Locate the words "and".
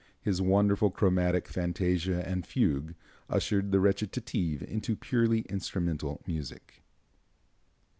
2.27-2.43